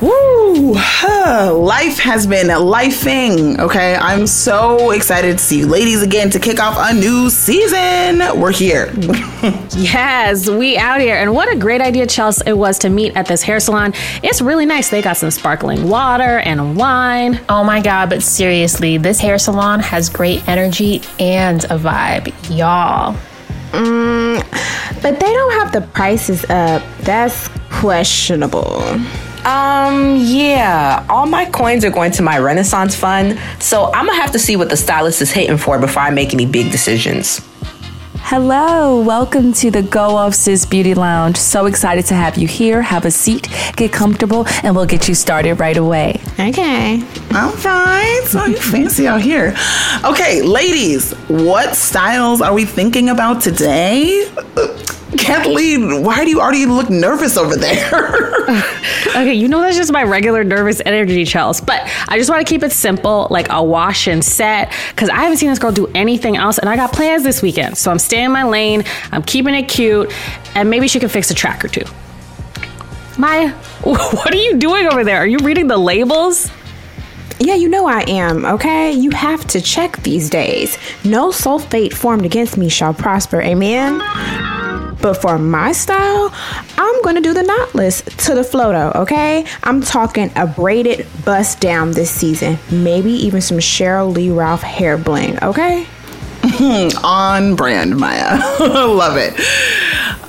Woo! 0.00 0.74
Life 0.74 1.98
has 1.98 2.26
been 2.26 2.46
lifing. 2.46 3.58
Okay, 3.58 3.96
I'm 3.96 4.26
so 4.26 4.92
excited 4.92 5.38
to 5.38 5.44
see 5.44 5.58
you 5.58 5.66
ladies 5.66 6.02
again 6.02 6.30
to 6.30 6.38
kick 6.38 6.60
off 6.60 6.76
a 6.78 6.94
new 6.94 7.30
season. 7.30 8.18
We're 8.40 8.52
here. 8.52 8.92
yes, 9.76 10.48
we 10.48 10.78
out 10.78 11.00
here. 11.00 11.16
And 11.16 11.34
what 11.34 11.52
a 11.52 11.56
great 11.56 11.80
idea, 11.80 12.06
Chelsea, 12.06 12.42
it 12.46 12.56
was 12.56 12.78
to 12.80 12.88
meet 12.90 13.16
at 13.16 13.26
this 13.26 13.42
hair 13.42 13.58
salon. 13.58 13.92
It's 14.22 14.40
really 14.40 14.66
nice. 14.66 14.88
They 14.88 15.02
got 15.02 15.16
some 15.16 15.32
sparkling 15.32 15.88
water 15.88 16.38
and 16.38 16.76
wine. 16.76 17.40
Oh 17.48 17.64
my 17.64 17.80
God, 17.80 18.10
but 18.10 18.22
seriously, 18.22 18.98
this 18.98 19.18
hair 19.18 19.38
salon 19.38 19.80
has 19.80 20.08
great 20.08 20.46
energy 20.48 21.02
and 21.18 21.64
a 21.64 21.78
vibe. 21.78 22.32
Y'all. 22.56 23.16
Mm, 23.72 25.02
but 25.02 25.20
they 25.20 25.32
don't 25.32 25.52
have 25.54 25.72
the 25.72 25.80
prices 25.92 26.44
up. 26.44 26.82
That's 27.00 27.48
questionable. 27.70 28.80
Um, 29.48 30.16
yeah. 30.18 31.06
All 31.08 31.24
my 31.24 31.46
coins 31.46 31.82
are 31.82 31.90
going 31.90 32.12
to 32.12 32.22
my 32.22 32.38
Renaissance 32.38 32.94
fund, 32.94 33.40
so 33.58 33.86
I'm 33.94 34.04
gonna 34.04 34.20
have 34.20 34.32
to 34.32 34.38
see 34.38 34.56
what 34.56 34.68
the 34.68 34.76
stylist 34.76 35.22
is 35.22 35.30
hitting 35.30 35.56
for 35.56 35.78
before 35.78 36.02
I 36.02 36.10
make 36.10 36.34
any 36.34 36.44
big 36.44 36.70
decisions. 36.70 37.40
Hello, 38.16 39.00
welcome 39.00 39.54
to 39.54 39.70
the 39.70 39.82
Go 39.82 40.16
Off 40.16 40.34
Sis 40.34 40.66
Beauty 40.66 40.92
Lounge. 40.92 41.38
So 41.38 41.64
excited 41.64 42.04
to 42.06 42.14
have 42.14 42.36
you 42.36 42.46
here. 42.46 42.82
Have 42.82 43.06
a 43.06 43.10
seat, 43.10 43.48
get 43.74 43.90
comfortable, 43.90 44.44
and 44.62 44.76
we'll 44.76 44.84
get 44.84 45.08
you 45.08 45.14
started 45.14 45.54
right 45.54 45.78
away. 45.78 46.20
Okay. 46.38 47.02
I'm 47.30 47.52
fine. 47.56 48.22
So 48.24 48.44
you 48.44 48.58
fancy 48.58 49.06
out 49.06 49.22
here. 49.22 49.56
Okay, 50.04 50.42
ladies, 50.42 51.12
what 51.28 51.74
styles 51.74 52.42
are 52.42 52.52
we 52.52 52.66
thinking 52.66 53.08
about 53.08 53.40
today? 53.40 54.30
Kathleen, 55.16 56.02
why 56.02 56.24
do 56.24 56.30
you 56.30 56.40
already 56.40 56.66
look 56.66 56.90
nervous 56.90 57.38
over 57.38 57.56
there? 57.56 58.34
okay, 59.22 59.34
you 59.34 59.48
know 59.48 59.60
that's 59.60 59.76
just 59.76 59.92
my 59.92 60.02
regular 60.02 60.44
nervous 60.44 60.80
energy, 60.84 61.24
Chels. 61.24 61.64
But 61.64 61.82
I 62.08 62.18
just 62.18 62.30
want 62.30 62.46
to 62.46 62.50
keep 62.50 62.62
it 62.62 62.72
simple, 62.72 63.26
like 63.30 63.48
a 63.50 63.62
wash 63.62 64.06
and 64.06 64.24
set, 64.24 64.72
because 64.90 65.08
I 65.08 65.16
haven't 65.16 65.38
seen 65.38 65.50
this 65.50 65.58
girl 65.58 65.72
do 65.72 65.86
anything 65.94 66.36
else, 66.36 66.58
and 66.58 66.68
I 66.68 66.76
got 66.76 66.92
plans 66.92 67.22
this 67.22 67.42
weekend. 67.42 67.76
So 67.78 67.90
I'm 67.90 67.98
staying 67.98 68.26
in 68.26 68.32
my 68.32 68.44
lane, 68.44 68.84
I'm 69.12 69.22
keeping 69.22 69.54
it 69.54 69.68
cute, 69.68 70.12
and 70.54 70.70
maybe 70.70 70.88
she 70.88 71.00
can 71.00 71.08
fix 71.08 71.30
a 71.30 71.34
track 71.34 71.64
or 71.64 71.68
two. 71.68 71.84
Maya, 73.18 73.50
what 73.82 74.32
are 74.32 74.36
you 74.36 74.56
doing 74.58 74.86
over 74.86 75.04
there? 75.04 75.18
Are 75.18 75.26
you 75.26 75.38
reading 75.38 75.66
the 75.66 75.78
labels? 75.78 76.50
Yeah, 77.40 77.54
you 77.54 77.68
know 77.68 77.86
I 77.86 78.00
am, 78.08 78.44
okay? 78.44 78.92
You 78.92 79.10
have 79.10 79.46
to 79.48 79.60
check 79.60 80.02
these 80.02 80.28
days. 80.28 80.76
No 81.04 81.28
sulfate 81.28 81.92
formed 81.92 82.24
against 82.24 82.56
me 82.56 82.68
shall 82.68 82.92
prosper, 82.92 83.40
amen? 83.40 84.00
But 85.00 85.14
for 85.14 85.38
my 85.38 85.72
style, 85.72 86.32
I'm 86.76 87.02
gonna 87.02 87.20
do 87.20 87.32
the 87.32 87.42
knotless 87.42 88.04
to 88.26 88.34
the 88.34 88.42
floato, 88.42 88.94
okay? 88.96 89.44
I'm 89.62 89.80
talking 89.80 90.32
a 90.36 90.46
braided 90.46 91.06
bust 91.24 91.60
down 91.60 91.92
this 91.92 92.10
season. 92.10 92.58
Maybe 92.70 93.10
even 93.10 93.40
some 93.40 93.58
Sheryl 93.58 94.12
Lee 94.12 94.30
Ralph 94.30 94.62
hair 94.62 94.96
bling, 94.96 95.42
okay? 95.42 95.86
On 97.04 97.56
brand, 97.56 97.96
Maya. 97.96 98.38
Love 98.60 99.16
it. 99.16 99.34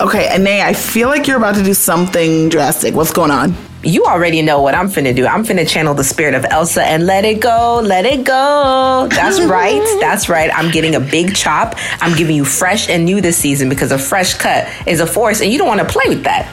Okay, 0.00 0.28
Anae, 0.28 0.60
I 0.62 0.74
feel 0.74 1.08
like 1.08 1.26
you're 1.26 1.36
about 1.38 1.56
to 1.56 1.64
do 1.64 1.74
something 1.74 2.48
drastic. 2.48 2.94
What's 2.94 3.12
going 3.12 3.30
on? 3.30 3.54
You 3.82 4.04
already 4.04 4.42
know 4.42 4.60
what 4.60 4.74
I'm 4.74 4.88
finna 4.88 5.14
do. 5.14 5.26
I'm 5.26 5.44
finna 5.44 5.68
channel 5.68 5.94
the 5.94 6.04
spirit 6.04 6.34
of 6.34 6.44
Elsa 6.44 6.82
and 6.84 7.06
let 7.06 7.24
it 7.24 7.40
go, 7.40 7.80
let 7.84 8.04
it 8.04 8.24
go. 8.24 9.08
That's 9.10 9.40
right. 9.42 9.98
That's 10.00 10.28
right. 10.28 10.50
I'm 10.52 10.70
getting 10.70 10.94
a 10.94 11.00
big 11.00 11.34
chop. 11.34 11.74
I'm 12.00 12.16
giving 12.16 12.36
you 12.36 12.44
fresh 12.44 12.88
and 12.88 13.04
new 13.04 13.20
this 13.20 13.36
season 13.36 13.68
because 13.68 13.92
a 13.92 13.98
fresh 13.98 14.34
cut 14.34 14.68
is 14.86 15.00
a 15.00 15.06
force 15.06 15.40
and 15.40 15.52
you 15.52 15.58
don't 15.58 15.68
want 15.68 15.80
to 15.80 15.86
play 15.86 16.08
with 16.08 16.24
that. 16.24 16.52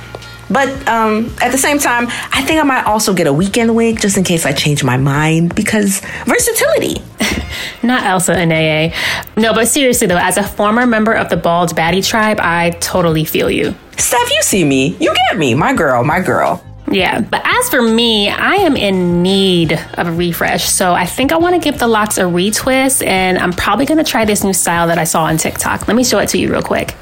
But 0.49 0.69
um, 0.87 1.33
at 1.41 1.51
the 1.51 1.57
same 1.57 1.79
time, 1.79 2.07
I 2.07 2.43
think 2.43 2.59
I 2.59 2.63
might 2.63 2.85
also 2.85 3.15
get 3.15 3.25
a 3.25 3.33
weekend 3.33 3.75
wig 3.75 3.99
just 3.99 4.15
in 4.15 4.23
case 4.23 4.45
I 4.45 4.53
change 4.53 4.83
my 4.83 4.97
mind 4.97 5.55
because 5.55 6.01
versatility. 6.25 7.01
Not 7.83 8.03
Elsa 8.03 8.33
and 8.33 8.53
AA. 8.53 8.95
No, 9.35 9.53
but 9.53 9.67
seriously 9.67 10.05
though, 10.05 10.17
as 10.17 10.37
a 10.37 10.43
former 10.43 10.85
member 10.85 11.13
of 11.13 11.29
the 11.29 11.37
Bald 11.37 11.75
Baddie 11.75 12.07
tribe, 12.07 12.39
I 12.39 12.71
totally 12.79 13.25
feel 13.25 13.49
you. 13.49 13.73
Steph, 13.97 14.29
you 14.29 14.41
see 14.43 14.63
me. 14.63 14.95
You 14.99 15.13
get 15.29 15.37
me. 15.39 15.55
My 15.55 15.73
girl, 15.73 16.03
my 16.03 16.19
girl. 16.19 16.63
Yeah, 16.91 17.21
but 17.21 17.41
as 17.43 17.69
for 17.69 17.81
me, 17.81 18.29
I 18.29 18.55
am 18.55 18.77
in 18.77 19.23
need 19.23 19.73
of 19.95 20.07
a 20.07 20.11
refresh. 20.11 20.69
So 20.69 20.93
I 20.93 21.05
think 21.05 21.31
I 21.31 21.37
want 21.37 21.55
to 21.55 21.59
give 21.59 21.79
the 21.79 21.87
locks 21.87 22.17
a 22.17 22.23
retwist, 22.23 23.05
and 23.05 23.37
I'm 23.37 23.53
probably 23.53 23.85
going 23.85 23.97
to 23.97 24.03
try 24.03 24.25
this 24.25 24.43
new 24.43 24.53
style 24.53 24.87
that 24.87 24.97
I 24.97 25.03
saw 25.03 25.23
on 25.23 25.37
TikTok. 25.37 25.87
Let 25.87 25.97
me 25.97 26.03
show 26.03 26.19
it 26.19 26.29
to 26.29 26.37
you 26.37 26.51
real 26.51 26.61
quick. 26.61 26.95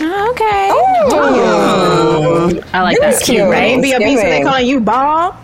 Oh, 0.00 0.30
okay. 0.30 0.68
Oh. 1.10 2.62
I 2.72 2.82
like 2.82 2.98
that. 3.00 3.20
cute, 3.22 3.40
right? 3.42 3.82
Be 3.82 3.92
a 3.92 3.98
piece 3.98 4.20
they 4.20 4.42
calling 4.42 4.66
you 4.66 4.80
Bob. 4.80 5.36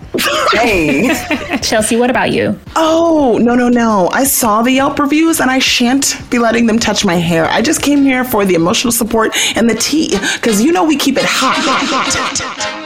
Hey. 0.52 1.08
Chelsea, 1.62 1.96
what 1.96 2.10
about 2.10 2.30
you? 2.30 2.58
Oh, 2.76 3.38
no, 3.40 3.54
no, 3.54 3.68
no. 3.68 4.08
I 4.12 4.24
saw 4.24 4.62
the 4.62 4.72
Yelp 4.72 4.98
reviews 4.98 5.40
and 5.40 5.50
I 5.50 5.58
shan't 5.58 6.20
be 6.30 6.38
letting 6.38 6.66
them 6.66 6.78
touch 6.78 7.04
my 7.04 7.16
hair. 7.16 7.46
I 7.46 7.62
just 7.62 7.82
came 7.82 8.02
here 8.02 8.24
for 8.24 8.44
the 8.44 8.54
emotional 8.54 8.92
support 8.92 9.32
and 9.56 9.68
the 9.68 9.74
tea 9.74 10.16
because 10.34 10.62
you 10.62 10.70
know 10.70 10.84
we 10.84 10.96
keep 10.96 11.16
it 11.16 11.24
hot, 11.24 11.56
hot, 11.56 11.86
hot. 11.88 12.38
hot. 12.38 12.83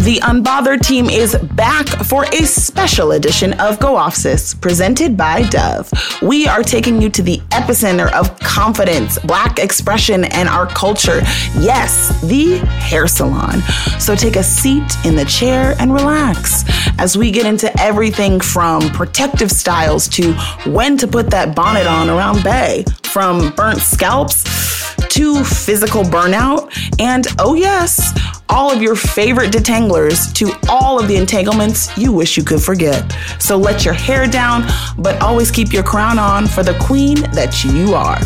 The 0.00 0.18
Unbothered 0.22 0.80
team 0.80 1.10
is 1.10 1.36
back 1.36 1.86
for 1.86 2.24
a 2.24 2.46
special 2.46 3.12
edition 3.12 3.52
of 3.60 3.78
Go 3.78 3.96
Off 3.96 4.14
Sis, 4.14 4.54
presented 4.54 5.14
by 5.14 5.42
Dove. 5.42 5.92
We 6.22 6.46
are 6.46 6.62
taking 6.62 7.02
you 7.02 7.10
to 7.10 7.20
the 7.20 7.36
epicenter 7.50 8.10
of 8.12 8.40
confidence, 8.40 9.18
black 9.18 9.58
expression, 9.58 10.24
and 10.24 10.48
our 10.48 10.66
culture. 10.66 11.20
Yes, 11.58 12.18
the 12.22 12.60
hair 12.80 13.06
salon. 13.08 13.60
So 13.98 14.16
take 14.16 14.36
a 14.36 14.42
seat 14.42 14.90
in 15.04 15.16
the 15.16 15.26
chair 15.26 15.76
and 15.78 15.92
relax 15.92 16.64
as 17.00 17.16
we 17.16 17.30
get 17.30 17.46
into 17.46 17.72
everything 17.80 18.38
from 18.38 18.82
protective 18.90 19.50
styles 19.50 20.06
to 20.06 20.34
when 20.66 20.98
to 20.98 21.08
put 21.08 21.30
that 21.30 21.56
bonnet 21.56 21.86
on 21.86 22.10
around 22.10 22.44
Bay, 22.44 22.84
from 23.04 23.50
burnt 23.56 23.78
scalps 23.78 24.44
to 25.08 25.42
physical 25.42 26.02
burnout, 26.02 26.70
and 27.00 27.26
oh 27.38 27.54
yes, 27.54 28.12
all 28.50 28.70
of 28.70 28.82
your 28.82 28.94
favorite 28.94 29.50
detanglers 29.50 30.30
to 30.34 30.52
all 30.68 31.00
of 31.00 31.08
the 31.08 31.16
entanglements 31.16 31.96
you 31.96 32.12
wish 32.12 32.36
you 32.36 32.44
could 32.44 32.60
forget. 32.60 33.10
So 33.38 33.56
let 33.56 33.84
your 33.84 33.94
hair 33.94 34.26
down, 34.26 34.64
but 34.98 35.20
always 35.22 35.50
keep 35.50 35.72
your 35.72 35.82
crown 35.82 36.18
on 36.18 36.46
for 36.46 36.62
the 36.62 36.78
queen 36.80 37.22
that 37.32 37.64
you 37.64 37.94
are. 37.94 38.18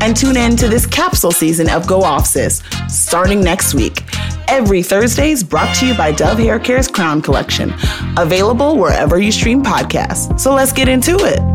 And 0.00 0.16
tune 0.16 0.38
in 0.38 0.56
to 0.56 0.68
this 0.68 0.86
capsule 0.86 1.32
season 1.32 1.68
of 1.68 1.86
Go 1.86 2.02
Off 2.02 2.26
Sis, 2.26 2.62
starting 2.88 3.42
next 3.42 3.74
week. 3.74 4.04
Every 4.48 4.82
Thursday 4.82 5.30
is 5.30 5.44
brought 5.44 5.74
to 5.76 5.86
you 5.86 5.94
by 5.94 6.12
Dove 6.12 6.38
Hair 6.38 6.60
Care's 6.60 6.88
Crown 6.88 7.22
Collection, 7.22 7.72
available 8.16 8.78
wherever 8.78 9.18
you 9.18 9.32
stream 9.32 9.62
podcasts. 9.62 10.38
So 10.40 10.54
let's 10.54 10.72
get 10.72 10.88
into 10.88 11.16
it. 11.24 11.51